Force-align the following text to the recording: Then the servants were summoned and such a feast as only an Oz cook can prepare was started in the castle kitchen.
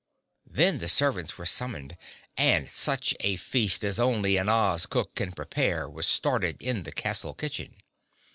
Then 0.49 0.79
the 0.79 0.89
servants 0.89 1.37
were 1.37 1.45
summoned 1.45 1.95
and 2.35 2.67
such 2.67 3.13
a 3.19 3.35
feast 3.35 3.83
as 3.83 3.99
only 3.99 4.35
an 4.37 4.49
Oz 4.49 4.87
cook 4.87 5.13
can 5.13 5.31
prepare 5.31 5.87
was 5.87 6.07
started 6.07 6.63
in 6.63 6.81
the 6.81 6.91
castle 6.91 7.35
kitchen. 7.35 7.75